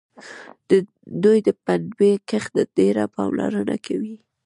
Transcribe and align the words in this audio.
دوی 1.23 1.37
د 1.47 1.49
پنبې 1.65 2.11
کښت 2.29 2.53
ته 2.55 2.63
ډېره 2.77 3.03
پاملرنه 3.15 3.75
کوي. 3.85 4.15